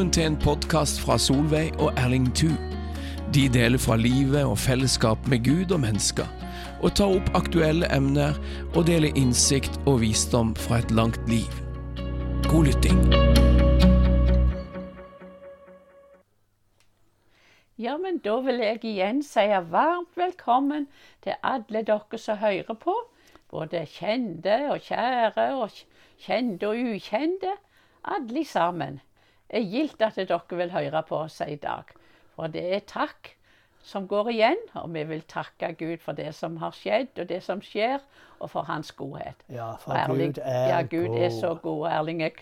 [0.00, 2.48] Velkommen til en podkast fra Solveig og Erling Thu.
[3.36, 6.24] De deler fra livet og fellesskap med Gud og mennesker,
[6.80, 8.38] og tar opp aktuelle emner
[8.72, 11.52] og deler innsikt og visdom fra et langt liv.
[12.46, 13.02] God lytting.
[17.76, 19.44] Ja, men da vil jeg igjen si
[19.76, 20.88] varmt velkommen
[21.20, 22.96] til alle dere som hører på.
[23.52, 25.76] Både kjente og kjære, og
[26.24, 27.52] kjente og ukjente.
[28.16, 29.02] Alle sammen.
[29.50, 31.90] Er gildt at dere vil høre på oss i dag.
[32.36, 33.34] For det er takk
[33.82, 37.40] som går igjen, og vi vil takke Gud for det som har skjedd, og det
[37.42, 38.02] som skjer,
[38.38, 39.40] og for hans godhet.
[39.48, 41.86] Ja, for Erling- Gud er ja, Gud er så god.
[41.88, 42.32] Erling, jeg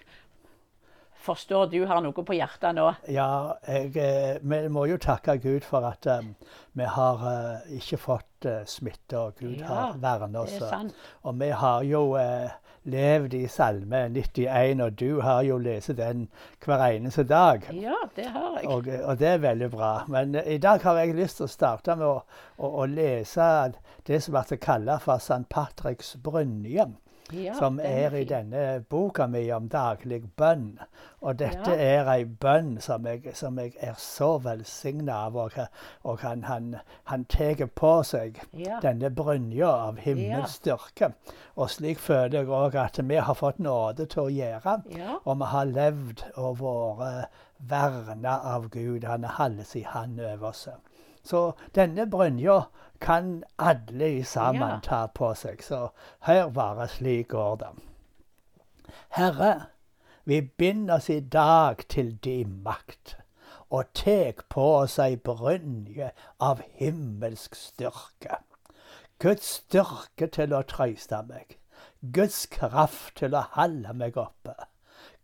[1.23, 2.89] forstår du har noe på hjertet nå.
[3.11, 6.35] Ja, jeg, eh, vi må jo takke Gud for at um,
[6.79, 10.59] vi har uh, ikke fått uh, smitte, og Gud Ja, har vernet oss.
[10.63, 10.91] er.
[11.23, 12.51] Og vi har jo eh,
[12.91, 16.27] levd i Salme 91, og du har jo lest den
[16.65, 17.67] hver eneste dag.
[17.73, 18.69] Ja, det har jeg.
[18.69, 19.93] Og, og det er veldig bra.
[20.09, 22.23] Men uh, i dag har jeg lyst til å starte med å,
[22.59, 23.51] å, å lese
[24.09, 25.45] det som blir kalt for St.
[25.53, 26.89] Patricks brynje.
[27.33, 30.79] Ja, som er, er i denne boka mi om daglig bønn.
[31.21, 32.05] Og dette Ja.
[32.05, 35.37] er ei bønn som jeg, som jeg er så velsigna av.
[35.37, 35.53] Og,
[36.05, 38.79] og han, han, han tar på seg Ja.
[38.81, 41.13] denne brynja av himmelstyrke.
[41.57, 44.79] Og slik føler jeg òg at vi har fått nåde til å gjøre.
[45.25, 49.05] Og vi har levd og vært verna av Gud.
[49.05, 50.69] Han holder sin hand over oss.
[51.29, 52.61] Så denne brynja
[53.01, 54.79] kan alle sammen Ja.
[54.83, 55.63] ta på seg.
[55.63, 55.89] Så
[56.21, 57.69] hør bare slik går det.
[59.11, 59.67] Herre,
[60.25, 63.17] vi binder oss i dag til din makt,
[63.71, 66.11] og tek på oss ei brynje
[66.41, 68.41] av himmelsk styrke.
[69.19, 71.59] Guds styrke til å trøyste meg,
[72.13, 74.55] Guds kraft til å holde meg oppe,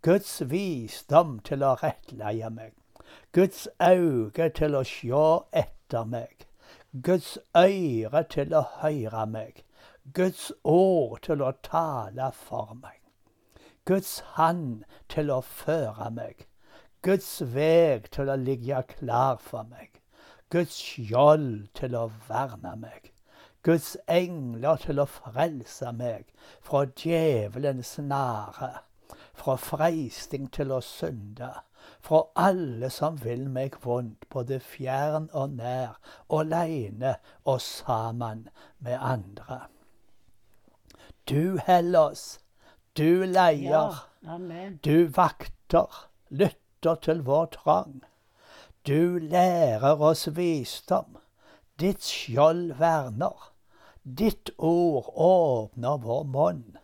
[0.02, 2.72] Guds visdom til å rettleie meg,
[3.32, 6.48] Guds øyne til å sjå etter meg,
[7.02, 9.62] Guds øre til å høre meg,
[10.12, 13.00] Guds ord til å tale for meg.
[13.84, 16.46] Guds hand til å føre meg,
[17.04, 20.00] Guds veg til å ligge klar for meg,
[20.48, 23.10] Guds skjold til å verne meg,
[23.64, 26.32] Guds engler til å frelse meg
[26.64, 28.70] fra djevelens nære,
[29.36, 31.50] fra freisting til å synde,
[32.04, 35.96] fra alle som vil meg vondt, både fjern og nær,
[36.28, 38.48] aleine og sammen
[38.78, 39.60] med andre.
[41.28, 42.40] Du Hellas,
[42.96, 44.38] du leier, Ja.
[44.84, 48.02] Du vakter, lytter til vår trang.
[48.86, 51.16] Du lærer oss visdom,
[51.80, 53.50] ditt skjold verner.
[54.04, 56.76] Ditt ord åpner vår munn.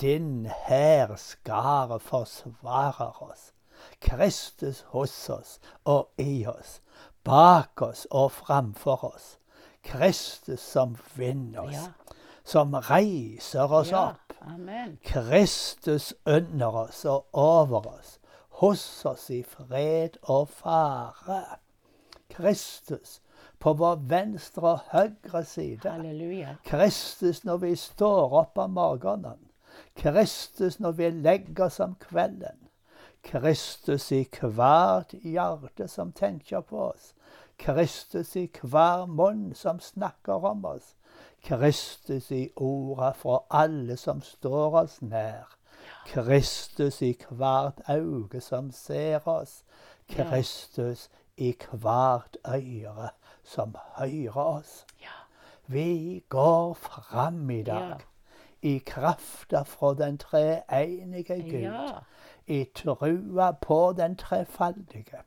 [0.00, 3.52] Din hærskare forsvarer oss.
[4.00, 6.80] Kristus hos oss og i oss,
[7.24, 9.38] bak oss og framfor oss.
[9.82, 12.14] Kristus som vinner oss, Ja.
[12.44, 14.08] som reiser oss ja.
[14.08, 14.32] opp.
[14.40, 14.98] Amen.
[15.04, 18.18] Kristus under oss og over oss,
[18.48, 21.44] hos oss i fred og fare.
[22.30, 23.20] Kristus
[23.58, 25.90] på vår venstre og høyre side.
[25.90, 26.56] Halleluja.
[26.64, 29.48] Kristus når vi står opp om morgenen.
[29.96, 32.65] Kristus når vi legger oss om kvelden.
[33.26, 37.14] Kristus i hvert hjerte som tenker på oss.
[37.58, 40.94] Kristus i hver munn som snakker om oss.
[41.42, 45.56] Kristus i orda fra alle som står oss nær.
[46.06, 49.64] Kristus i hvert øye som ser oss.
[50.08, 53.10] Kristus i hvert øre
[53.44, 54.84] som hører oss.
[55.66, 58.06] Vi går fram i dag
[58.62, 61.92] i krafta fra den treenige Gud.
[62.46, 65.22] I trua på den trefaldige,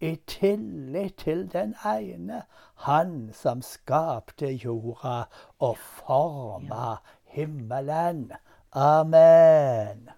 [0.00, 2.42] i tillit til den ene,
[2.74, 5.22] Han som skapte jorda
[5.58, 8.32] og forma himmelen.
[8.72, 10.10] Amen.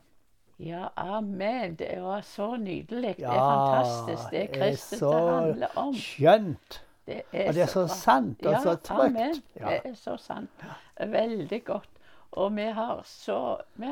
[0.59, 1.75] Ja, amen.
[1.75, 3.17] Det var så nydelig.
[3.17, 4.31] Det er fantastisk.
[4.31, 5.95] Det Kristus det handler om.
[5.95, 6.85] Skjønt.
[7.07, 9.17] Det er Og det er så sant og så trygt.
[9.17, 9.43] Amen.
[9.61, 9.69] Ja.
[9.69, 10.51] Det er så sant.
[11.01, 11.89] Veldig godt.
[12.35, 13.37] Og vi, har så,
[13.79, 13.87] vi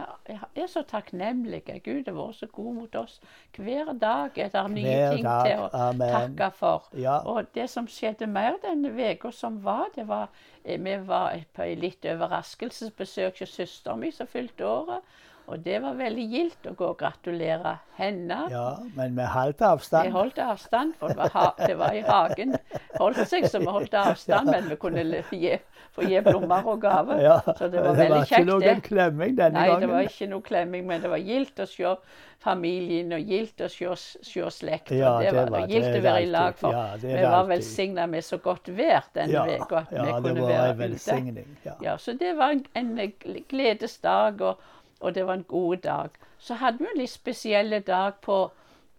[0.59, 1.77] er så takknemlige.
[1.85, 3.21] Gud har vært så god mot oss.
[3.55, 5.45] Hver dag er det nye Hver ting dag.
[5.47, 6.09] til å Amen.
[6.11, 6.89] takke for.
[6.99, 7.21] Ja.
[7.23, 10.29] Og det som skjedde mer denne uka som var, det var
[10.65, 15.07] eh, Vi var på et litt overraskelsesbesøk hos søsteren min som fylte året.
[15.53, 18.39] Og det var veldig gildt å gå og gratulere henne.
[18.51, 19.29] Ja, men med
[19.61, 20.07] avstand.
[20.09, 22.57] Vi holdt avstand, for det var, ha det var i hagen.
[22.97, 25.59] Holdt seg så vi holdt avstand, men vi kunne gi,
[25.93, 27.21] få gi blomster og gaver.
[27.21, 30.31] Ja, Så det var det veldig var ikke noen klemming denne Nei, det var ikke
[30.33, 31.95] noe klemming, men det var gildt å se
[32.43, 33.93] familien og gildt å se,
[34.25, 34.91] se slekt.
[34.91, 37.13] og Ja, det det var, var- og gildt å være i lag, for Ja, det
[37.21, 40.69] vi var velsigna med så godt vær denne Ja, uka at ja, vi det var
[40.73, 41.57] en velsigning.
[41.69, 41.77] Ja.
[41.91, 43.13] Ja, så det var en, en
[43.53, 44.71] gledesdag, og,
[45.03, 46.11] og det var en god dag.
[46.39, 48.39] Så hadde vi en litt spesiell dag på,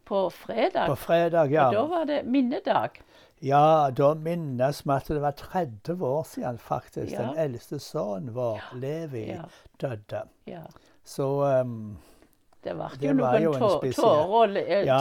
[0.05, 0.87] på fredag.
[0.91, 1.67] På fredag, ja.
[1.69, 3.01] Og da var det minnedag.
[3.43, 7.25] Ja, da minnes vi at det var 30 år siden faktisk Ja.
[7.27, 9.43] den eldste sønnen vår, Levi, Ja.
[9.81, 10.21] døde.
[10.47, 10.61] Ja.
[11.03, 11.27] Så
[11.61, 11.97] um,
[12.63, 14.99] Det var var noen tårer eh, ja,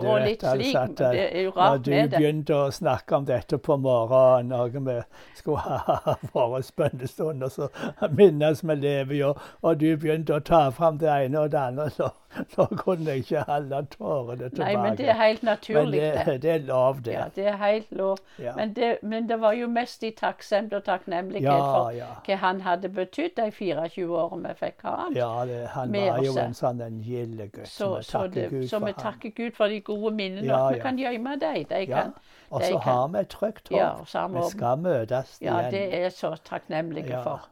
[0.00, 0.76] du og litt altså slik.
[0.76, 2.18] at, Det er jo rart med det.
[2.18, 4.96] begynte å snakke om dette på morgenen, og vi
[5.34, 7.68] skulle ha våre bønnestunder, så
[8.14, 11.90] minnes vi lever jo, og du begynte å ta fram det ene og det andre,
[11.90, 12.10] så,
[12.54, 14.58] så kunne jeg ikke holde tårene tilbake.
[14.74, 16.36] Nei, men det er helt naturlig, det, det.
[16.42, 17.12] det er lov, det.
[17.12, 18.18] Ja, det er helt lov.
[18.38, 18.52] Ja.
[18.56, 22.10] Men det, men det var jo mest i takksemd og takknemlighet Ja, for ja.
[22.26, 25.16] hva han hadde betydd de 24 årene vi fikk ha han.
[25.18, 27.68] Ja, det, han var jo en sånn en gilde gutt.
[27.68, 28.26] Så, så,
[28.70, 30.46] så vi takker Gud for de gode minnene.
[30.46, 31.64] Ja, vi kan gjemme dem.
[31.70, 32.02] De Ja.
[32.02, 32.12] kan.
[32.50, 34.06] Og så har vi et trygt håp.
[34.34, 37.48] Vi skal møtes Ja, det er så takknemlige for.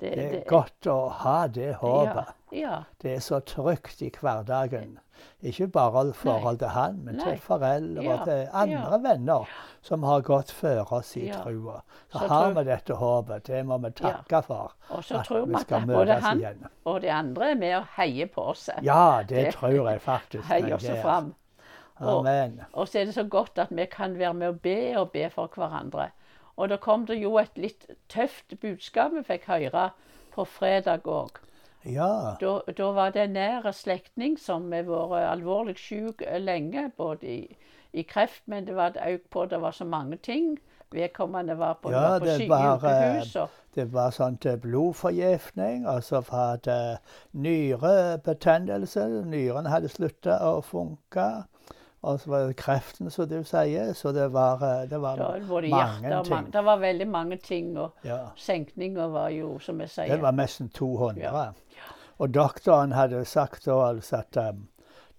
[0.00, 2.34] Det, Det er godt å ha det håpet.
[2.52, 2.76] Ja, ja.
[3.02, 4.98] Det er så trygt i hverdagen.
[5.44, 7.24] Ikke bare i forhold til han, men Nei.
[7.24, 9.48] til foreldre Ja, og til andre venner
[9.84, 11.82] som har gått før oss i trua.
[12.08, 13.44] Så, Så har vi dette håpet.
[13.46, 14.72] Det må vi takke for.
[14.88, 16.64] Og så at tror vi skal at både han igjen.
[16.84, 18.68] og de andre er med og heier på oss.
[18.82, 20.44] Ja, det, Det- tror jeg faktisk.
[20.52, 21.34] Heier oss fram.
[22.00, 22.26] Og,
[22.72, 25.28] og så er det så godt at vi kan være med og be og be
[25.30, 26.10] for hverandre.
[26.56, 29.90] Og da kom det jo et litt tøft budskap vi fikk høre
[30.34, 31.40] på fredag òg.
[31.84, 32.36] Ja.
[32.40, 37.56] Da, da var det en nær slektning som har vært alvorlig syk lenge, både i,
[37.92, 40.58] i kreft, men det var òg på det var så mange ting.
[40.90, 43.36] Vedkommende var på, Ja, var på det var, sykehus.
[43.36, 46.98] Og, Det var sånn til blodforgiftning, og så hadde
[47.32, 49.04] nyrebetennelse.
[49.30, 51.28] Nyren hadde slutta å funke.
[52.02, 53.92] Og så var det kreften, som du sier.
[53.92, 56.52] Så det var, eh, det var da både mange hjerte ting.
[56.52, 57.76] Det var veldig mange ting.
[57.78, 58.18] Og Ja.
[58.36, 61.20] senkninger var jo, som jeg sier Det var nesten 200.
[61.22, 61.52] Ja.
[62.18, 64.68] Og doktoren hadde sagt da altså at um,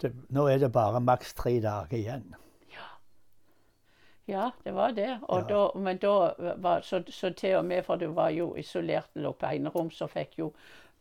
[0.01, 2.35] det, nå er det bare maks tre dager igjen.
[4.27, 5.19] Ja, det var det.
[5.21, 5.47] Og Ja.
[5.55, 9.31] da, men da var så, så til og med, for du var jo isolert, lå
[9.33, 10.53] på enerom, så fikk jo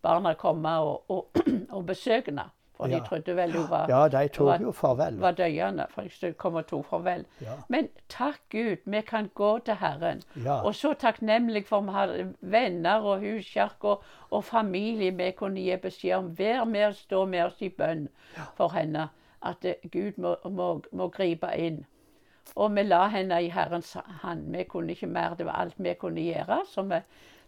[0.02, 1.26] barna komme og, og,
[1.76, 2.50] og besøke henne.
[2.80, 5.20] For de trodde vel hun var, Ja, de var- tok jo farvel.
[5.20, 5.86] var døende.
[5.90, 7.24] For det kom og tok farvel.
[7.40, 7.54] Ja.
[7.68, 10.22] Men takk Gud, vi kan gå til Herren.
[10.44, 10.60] Ja.
[10.64, 15.76] Og så takknemlig for vi har venner og huskjerk og, og familie vi kunne gi
[15.76, 16.34] beskjed om.
[16.38, 18.08] Vær med oss, stå med oss i bønn
[18.56, 19.08] for henne.
[19.42, 21.86] At eh, Gud må, må, må gripe inn.
[22.56, 24.50] Og vi la henne i Herrens hand.
[24.56, 25.34] Vi kunne ikke mer.
[25.38, 26.62] Det var alt vi kunne gjøre.
[26.66, 26.98] Så vi,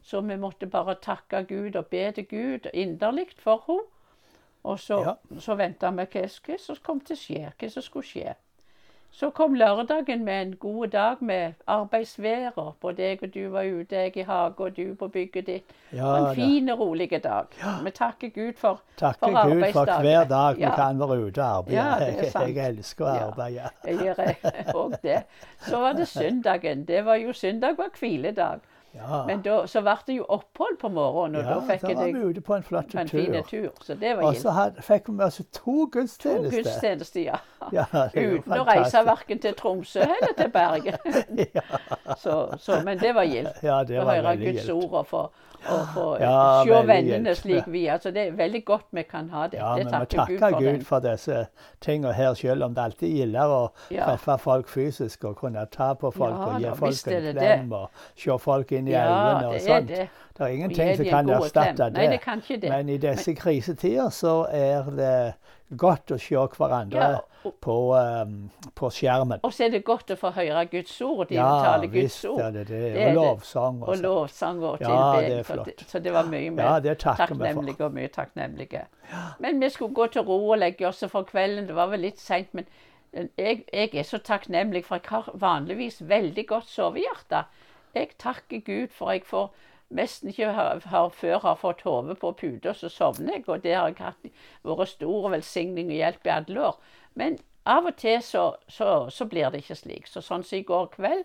[0.02, 3.88] så vi måtte bare takke Gud og be til Gud inderlig for henne.
[4.64, 5.14] Og så, Ja.
[5.40, 8.34] så venta vi hva, som kom til å skje, hva som skulle skje.
[9.14, 12.52] Så kom lørdagen med en god dag med arbeidsvær.
[12.80, 15.64] Både jeg og du var ute, jeg i hage og du på bygget ditt.
[15.92, 17.46] Ja, en fin og rolig dag.
[17.84, 20.74] Vi takker Gud for, Takker for Gud for hver dag vi Ja.
[20.76, 21.76] kan være ute og arbeide.
[21.76, 22.46] Ja, det er sant.
[22.46, 23.26] jeg, jeg elsker å Ja.
[23.26, 23.70] arbeide.
[23.84, 25.22] Jeg gjør òg det.
[25.58, 26.84] Så var det søndagen.
[26.84, 28.60] Det var jo Søndag var hviledag.
[28.94, 31.96] Ja, Men da, så ble det jo opphold på morgenen, og ja da fikk jeg
[32.14, 33.38] det ute på en flott på en tur.
[33.48, 33.70] tur.
[33.80, 36.50] Så det var Og så hadde, fikk vi altså to To gudstjenester.
[36.56, 37.38] gudstjenester, ja.
[37.72, 40.98] Ja, Uten å reise verken til Tromsø eller til Bergen.
[42.22, 43.62] så, så, men det var gildt.
[43.64, 45.24] Ja, Å høre Guds ord få,
[45.68, 47.98] og få Ja, se vennene slik vi er.
[48.02, 49.58] Så det er veldig godt vi kan ha det.
[49.60, 50.60] Ja, det vi takker takke Gud for.
[50.60, 51.46] Gud for disse
[51.80, 56.10] tingene her, selv om det alltid gilder å treffe folk fysisk og kunne ta på
[56.10, 59.94] folk og gi folk en klem og se folk inn i øynene og sånt.
[60.44, 60.50] Det.
[60.50, 61.92] Det er ingenting som kan erstatte det.
[61.98, 62.68] Nei, det kan det.
[62.70, 65.16] Men i disse krisetider så er det
[65.78, 69.40] godt å se hverandre Ja, og- på, um, på skjermen.
[69.42, 71.28] Og så er det godt å få høre Guds ord.
[71.28, 72.40] De Ja, taler Guds ord.
[72.40, 72.80] er det det.
[72.94, 75.84] Det er Og lovsang Og lovsang og Ja, det er flott.
[75.88, 78.86] Så det var mye mer Ja, det takknemlige og mye takknemlige.
[79.40, 81.66] Men vi skulle gå til ro og legge oss for kvelden.
[81.66, 82.64] Det var vel litt seint, men
[83.12, 87.44] jeg, jeg er så takknemlig, for jeg har vanligvis veldig godt sovehjerte.
[87.94, 89.50] Jeg takker Gud for jeg får
[89.96, 93.46] nesten ikke har, har, før har fått hodet på puta, så sovner jeg.
[93.48, 94.28] Og det har jeg hatt
[94.66, 96.78] vært stor velsigning og hjelp i alle år.
[97.14, 100.08] Men av og til så, så, så blir det ikke slik.
[100.10, 101.24] Så sånn som i går kveld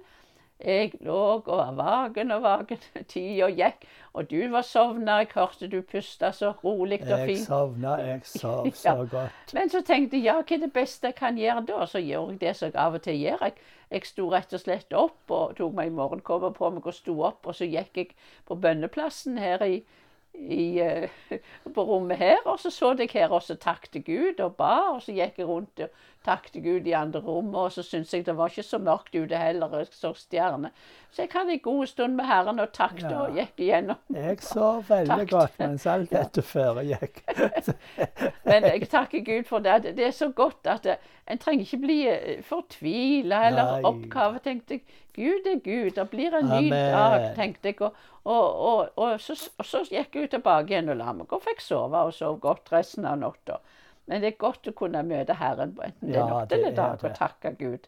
[0.65, 2.79] Jeg lå og var vaken og vaken.
[3.11, 3.83] Tida gikk.
[4.17, 5.19] Og du var sovna.
[5.21, 7.29] Jeg hørte du pusta så rolig og fint.
[7.29, 9.53] Jeg sovna, jeg sov så godt.
[9.53, 11.85] Men så tenkte jeg ja, hva er det beste jeg kan gjøre da?
[11.85, 13.45] Så gjør jeg det som jeg av og til gjør.
[13.45, 17.19] Jeg, jeg sto rett og slett opp og tok meg morgenkåpe på meg og sto
[17.29, 17.45] opp.
[17.45, 18.17] Og så gikk jeg
[18.49, 19.83] på bønneplassen her i,
[20.33, 21.37] i, uh,
[21.75, 22.41] på rommet her.
[22.49, 24.73] Og så så jeg her og så takket Gud og ba.
[24.95, 25.93] Og så gikk jeg rundt og
[26.27, 27.55] takket Gud i andre rommet.
[27.63, 29.73] Og så syntes jeg det var ikke så mørkt ute heller.
[29.79, 30.75] Jeg så stjerner.
[31.15, 33.21] Så jeg hadde en god stund med Herren og takket Ja.
[33.23, 33.97] og gikk igjennom.
[34.13, 35.29] Jeg sov veldig Takk.
[35.31, 37.23] godt mens alt dette foregikk.
[38.47, 39.95] Men jeg takker Gud for det.
[39.97, 40.99] Det er så godt at eh,
[41.31, 43.81] en trenger ikke bli eh, fortvila eller Nei.
[43.89, 44.39] oppkave.
[44.45, 44.83] tenkte jeg.
[45.17, 45.95] Gud er Gud.
[45.97, 47.79] Det blir en ny dag, tenkte jeg.
[47.81, 47.93] Og,
[48.27, 51.63] og, og, og, så, og så gikk jeg tilbake igjen og la meg og fikk
[51.63, 53.57] sove og sov godt resten av natta.
[54.07, 56.75] Men det er godt å kunne møte Herren på enten det er natt eller er
[56.75, 57.09] dag, det.
[57.09, 57.87] og takke Gud.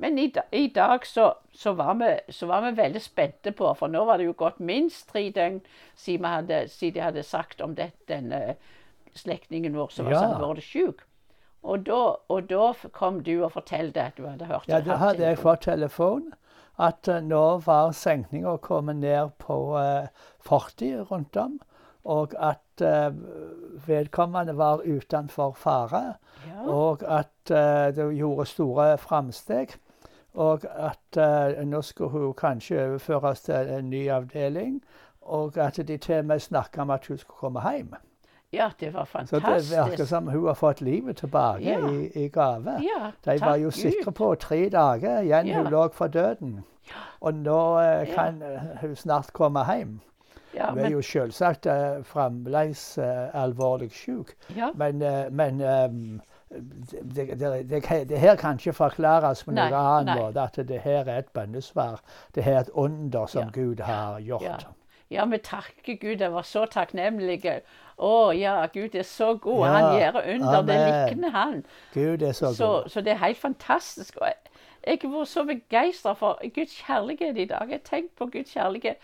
[0.00, 3.92] Men i, i dag så, så, var vi, så var vi veldig spente på, for
[3.92, 5.58] nå var det jo gått minst tre døgn
[5.96, 8.54] siden, hadde, siden de hadde sagt om det, denne
[9.14, 10.22] slektningen vår som var Ja.
[10.22, 11.04] så alvorlig syk.
[11.64, 15.24] Og da, og da kom du og fortalte at du hadde hørt Ja, da hadde
[15.24, 16.32] jeg fått telefon
[16.78, 20.08] at eh, nå var senkninga kommet ned på eh,
[20.48, 21.58] 40 rundt om,
[22.04, 23.12] og at eh,
[23.86, 26.14] vedkommende var utenfor fare,
[26.46, 26.66] Ja.
[26.72, 29.68] og at eh, det gjorde store framsteg.
[30.34, 34.82] Og at eh, nå skulle hun kanskje overføres til en ny avdeling,
[35.22, 37.94] og at de til og med snakka om at hun skulle komme hjem.
[38.52, 39.46] ja, det var fantastisk.
[39.70, 41.88] Så det virker som hun har fått livet tilbake Ja.
[41.90, 42.70] i, i gave.
[42.82, 45.62] ja, De var jo sikre på tre dager igjen Ja.
[45.62, 46.64] hun lå for døden.
[47.20, 48.42] Og nå eh, kan
[48.80, 50.00] hun snart komme hjem.
[50.54, 54.36] Ja, Hun er jo selvsagt uh, fremdeles uh, alvorlig syk.
[54.56, 56.20] ja, Men, uh, men um,
[57.14, 60.40] det, det, det, det her kan ikke forklares på noen annen måte.
[60.40, 62.00] At det her er et bønnesvar.
[62.34, 63.50] Det her er et under som Ja.
[63.52, 64.68] Gud har gjort.
[65.14, 65.24] Ja.
[65.30, 66.20] vi takker Gud.
[66.20, 67.60] Jeg var så takknemlig.
[67.98, 69.66] Å ja, Gud er så god.
[69.66, 70.62] Ja, Han gjør under.
[70.62, 70.78] Det
[71.10, 71.64] likner han.
[71.94, 72.90] Gud er så, Så, god.
[72.90, 74.16] så det er helt fantastisk.
[74.20, 74.26] Og
[74.86, 77.68] jeg, har var så begeistra for Guds kjærlighet i dag.
[77.70, 78.96] Jeg har tenkt på Guds kjærlighet.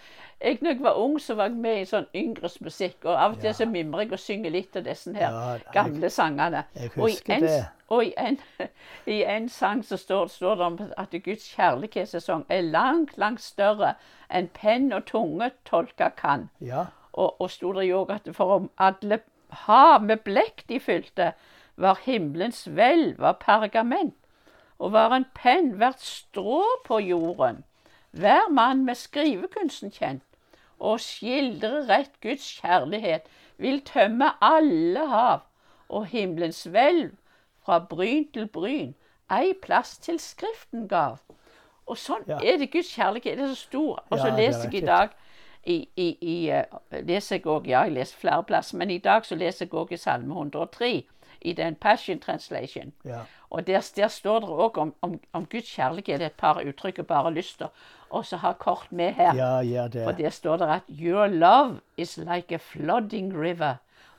[0.44, 2.96] Jeg, når jeg var ung, så var jeg med i sånn yngres musikk.
[3.04, 3.52] Og av og til Ja.
[3.52, 6.64] så mimrer jeg og synger litt av disse her Ja, jeg- gamle sangene.
[6.76, 7.64] jeg husker en, det.
[7.90, 8.38] Og i en,
[9.16, 13.94] i en sang så står, står det om at Guds kjærlighetssesong er langt, langt større
[14.30, 16.48] enn penn og tunge tolka kan.
[16.60, 16.86] Ja.
[17.12, 19.20] Og, og sto det jo òg at for om alle
[19.66, 21.32] hav med blekk de fylte,
[21.80, 24.16] var himmelens hvelv av pergament,
[24.78, 27.64] og var en penn hvert strå på jorden.
[28.10, 30.26] Hver mann med skrivekunsten kjent,
[30.78, 33.26] og skildre rett Guds kjærlighet,
[33.58, 35.42] vil tømme alle hav,
[35.88, 37.16] og himmelens hvelv
[37.64, 38.94] fra bryn til bryn,
[39.30, 41.18] ei plass til Skriften gav.
[41.86, 42.38] Og sånn Ja.
[42.42, 43.36] er det Guds kjærlighet.
[43.38, 44.04] Det er så stor.
[44.10, 45.08] Og så Ja, er leser jeg i dag
[45.66, 46.64] i, i, i eh,
[47.02, 49.92] leser jeg også, Ja, jeg leser flere plasser, men i dag så leser jeg òg
[49.92, 51.04] i Salme 103,
[51.42, 52.92] i den Passion Translation.
[53.04, 53.20] Ja.
[53.50, 57.06] Og der, der står det òg om, om, om Guds kjærlighet, et par uttrykk og
[57.06, 57.68] bare lyster.
[58.10, 59.34] Og så har kort med her.
[59.34, 60.04] ja, ja, det.
[60.04, 63.74] For der står det at Your love is like a flooding river,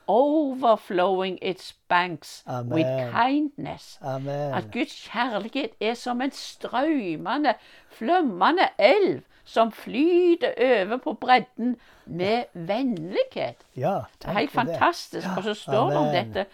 [0.08, 3.98] overflowing its banks with kindness.
[4.02, 4.54] Amen.
[4.54, 7.54] At Guds kjærlighet er som en strømmende,
[7.90, 13.56] flømmende elv som flyter over på bredden med vennlighet.
[13.76, 15.22] Ja, Det er helt fantastisk.
[15.22, 15.28] fantastisk.
[15.36, 16.46] Og så står det om dette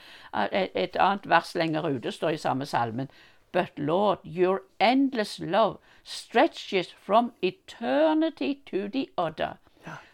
[0.52, 3.10] et, et annet vers lenger ute, står i samme salmen.
[3.52, 9.48] But Lord, your endless love stretches from eternity to the other.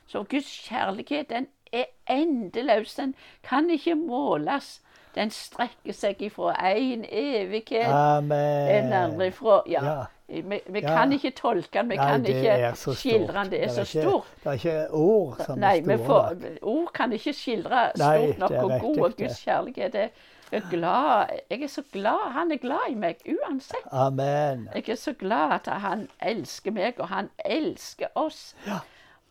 [0.06, 2.94] Så Guds kjærlighet, den er endeløs.
[2.94, 4.80] Den kan ikke måles.
[5.14, 8.68] Den strekker seg ifra én evighet Amen.
[8.68, 9.84] en andre ifra Ja.
[9.84, 10.04] Ja.
[10.28, 10.88] Vi, vi Ja.
[10.96, 13.50] kan ikke tolke den, vi Nei, kan ikke er skildre den.
[13.50, 14.24] Det er så stort.
[14.42, 16.58] Det er ikke ord som Nei, er men store nok.
[16.62, 19.16] ord kan ikke skildre stort nok er god og.
[19.18, 19.94] Guds kjærlighet.
[19.94, 21.26] Jeg er glad.
[21.50, 22.32] Jeg er så glad.
[22.32, 23.86] Han er glad i meg uansett.
[23.92, 24.68] Amen.
[24.74, 28.54] Jeg er så glad at han elsker meg, og han elsker oss.
[28.66, 28.78] Ja.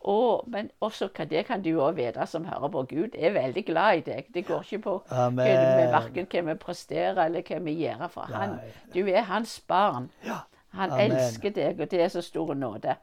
[0.04, 2.82] Og, men også det kan du òg vite som hører på.
[2.90, 4.26] Gud er veldig glad i deg.
[4.34, 8.08] Det går ikke på verken hva vi presterer eller hva vi gjør.
[8.12, 8.58] For han,
[8.94, 10.10] du er hans barn.
[10.26, 10.44] Ja.
[10.74, 11.12] Han Amen.
[11.12, 12.94] elsker deg, og det er så stor nåde.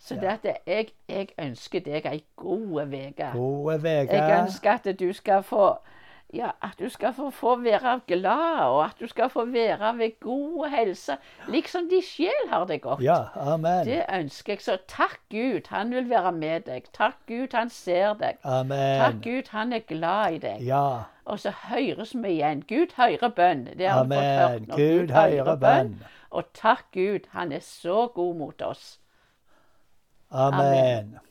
[0.00, 3.30] Så det at jeg, jeg ønsker deg ei god uke.
[4.12, 5.74] Jeg ønsker at du skal få
[6.34, 10.20] ja, at du skal få, få være glad, og at du skal få være ved
[10.20, 11.16] god helse,
[11.48, 13.02] liksom de sjel har det godt.
[13.02, 13.86] Ja, amen.
[13.86, 14.62] Det ønsker jeg.
[14.62, 16.86] Så takk Gud, han vil være med deg.
[16.94, 18.38] Takk Gud, han ser deg.
[18.44, 19.00] Amen.
[19.00, 20.62] Takk Gud, han er glad i deg.
[20.66, 22.62] Ja, Og så høres vi igjen.
[22.68, 23.66] Gud hører bønn.
[23.78, 24.50] Det har vi fått amen.
[24.50, 24.76] hørt nå.
[24.76, 25.94] Gud hører bønn.
[26.30, 29.00] Og takk Gud, han er så god mot oss.
[30.30, 31.12] Amen.
[31.12, 31.29] Takk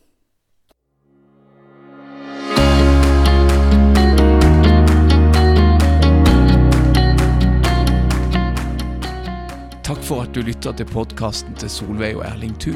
[10.30, 12.76] at du lytter til podkasten til Solveig og Erling Thu.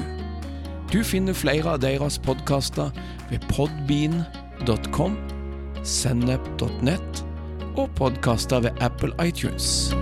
[0.90, 2.90] Du finner flere av deres podkaster
[3.30, 5.18] ved podbean.com,
[5.86, 7.24] sennep.nett
[7.78, 9.94] og podkaster ved Apple iTunes.